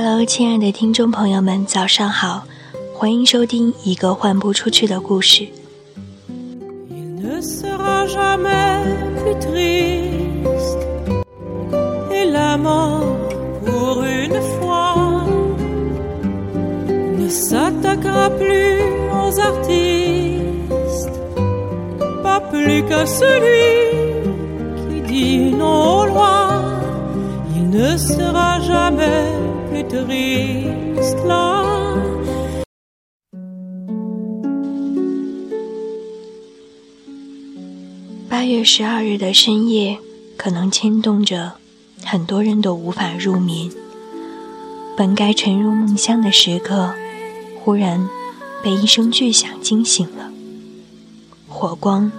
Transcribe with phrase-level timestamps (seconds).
[0.00, 2.44] Hello，亲爱的听众朋友们，早上好，
[2.94, 5.48] 欢迎收听一个换不出去的故事。
[29.84, 32.18] the race line
[38.48, 39.98] 月12日的深夜
[40.38, 41.52] 可能牵动着
[42.02, 43.70] 很多人都无法入眠，
[44.96, 46.94] 本该沉入梦乡的时刻，
[47.62, 48.08] 忽然
[48.62, 50.32] 被一声巨响惊醒了，
[51.46, 52.10] 火光、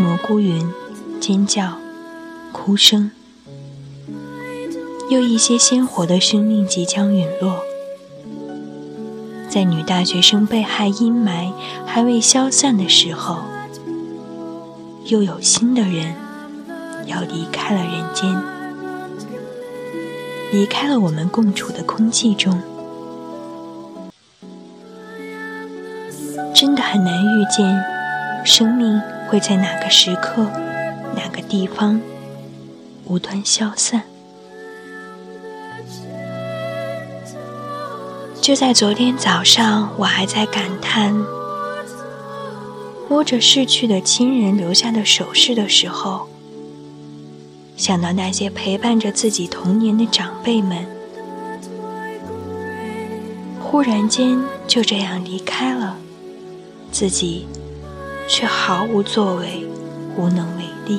[0.00, 0.68] 蘑菇云、
[1.20, 1.78] 尖叫、
[2.50, 3.12] 哭声。
[5.10, 7.62] 又一些鲜活的生命即将陨落。
[9.48, 11.52] 在女大学生被害阴霾
[11.86, 13.38] 还未消散的时候。
[15.06, 16.14] 又有新的人
[17.06, 18.30] 要离开了人间，
[20.52, 22.60] 离开了我们共处的空气中，
[26.54, 27.82] 真的很难预见
[28.44, 29.00] 生命
[29.30, 30.42] 会在哪个时刻、
[31.16, 31.98] 哪个地方
[33.06, 34.02] 无端消散。
[38.48, 41.14] 就在昨天早上，我还在感叹。
[43.06, 46.26] 摸着逝去的亲人留下的首饰的时候，
[47.76, 50.86] 想到那些陪伴着自己童年的长辈们，
[53.60, 55.98] 忽然间就这样离开了，
[56.90, 57.46] 自己
[58.26, 59.66] 却毫无作为，
[60.16, 60.98] 无能为力，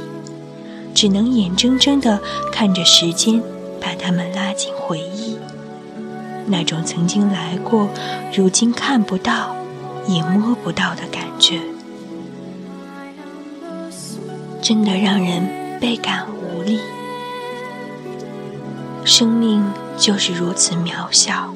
[0.93, 3.41] 只能眼睁睁地看着时间
[3.81, 5.35] 把他们拉进回忆，
[6.49, 7.87] 那种曾经来过，
[8.35, 9.55] 如今看不到，
[10.07, 11.61] 也摸不到的感觉。
[14.61, 16.79] 真的让人倍感无力。
[19.05, 19.63] 生命
[19.97, 21.53] 就是如此渺小，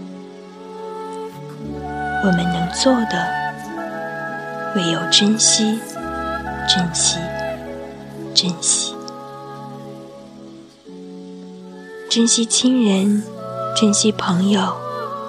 [2.24, 3.28] 我们能做的
[4.76, 5.80] 唯有珍惜、
[6.68, 7.20] 珍惜、
[8.34, 8.96] 珍惜，
[12.10, 13.24] 珍惜亲人，
[13.76, 14.76] 珍惜朋友，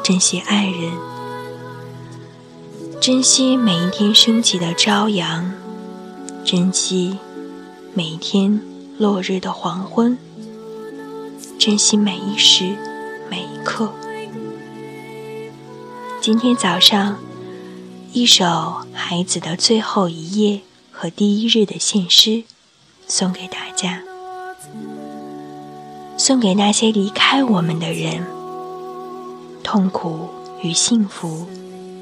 [0.04, 0.92] 珍惜爱人，
[3.00, 5.50] 珍惜每一天升起的朝阳，
[6.44, 7.16] 珍惜。
[7.94, 8.60] 每一天
[8.98, 10.18] 落日的黄昏，
[11.58, 12.76] 珍惜每一时
[13.30, 13.90] 每一刻。
[16.20, 17.16] 今天早上，
[18.12, 20.60] 一首孩子的最后一夜
[20.92, 22.42] 和第一日的献诗，
[23.06, 24.02] 送给大家，
[26.18, 28.33] 送给那些离开我们的人。
[29.64, 30.28] 痛苦
[30.62, 31.48] 与幸福，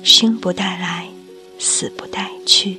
[0.02, 1.08] 生不带来，
[1.58, 2.76] 死不带去。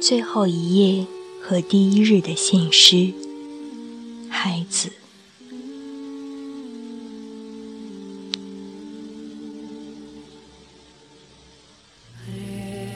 [0.00, 1.06] 最后一页
[1.42, 3.12] 和第一日的献诗，
[4.48, 4.92] 孩子。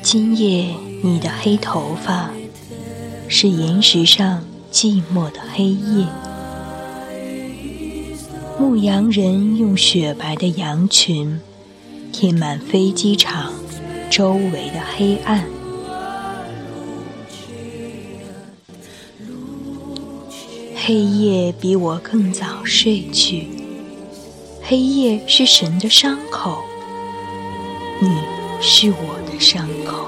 [0.01, 0.73] 今夜
[1.03, 2.31] 你的黑头发，
[3.27, 6.07] 是岩石上寂寞的黑夜。
[8.57, 11.41] 牧羊人用雪白的羊群，
[12.13, 13.53] 填满飞机场
[14.09, 15.45] 周围的黑暗。
[20.83, 23.47] 黑夜比我更早睡去，
[24.63, 26.63] 黑夜是神的伤口，
[28.01, 28.09] 你
[28.63, 30.07] 是我的伤口，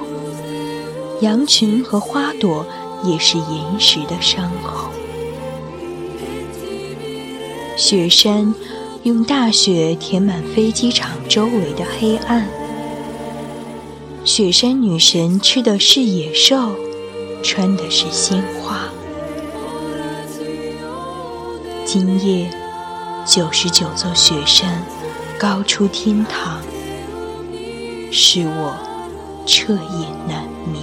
[1.21, 2.65] 羊群和花朵
[3.05, 4.89] 也是岩石的伤口。
[7.77, 8.55] 雪山
[9.03, 12.49] 用大雪填满飞机场周围的黑暗，
[14.25, 16.71] 雪山女神吃的是野兽，
[17.43, 18.89] 穿的是鲜花。
[21.95, 22.49] 今夜，
[23.27, 24.83] 九十九座雪山
[25.39, 26.59] 高出天堂，
[28.11, 28.75] 使我
[29.47, 30.83] 彻夜难眠。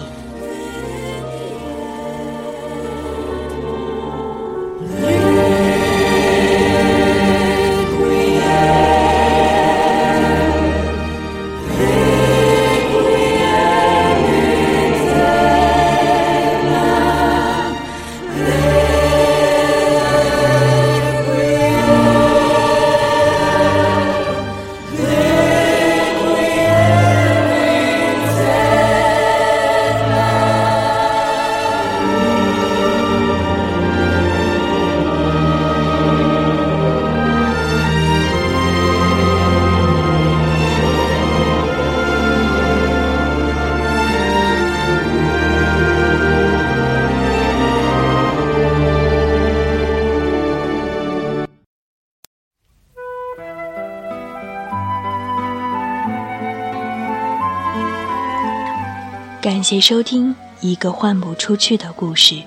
[59.51, 62.43] 感谢收听一个换不出去的故事。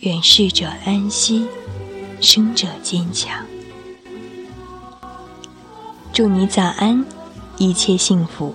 [0.00, 1.46] 愿逝者安息，
[2.22, 3.44] 生者坚强。
[6.14, 7.04] 祝你早安，
[7.58, 8.54] 一切幸福。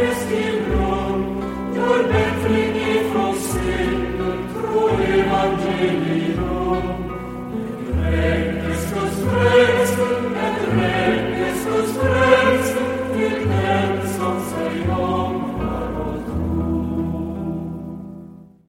[0.00, 0.49] Christi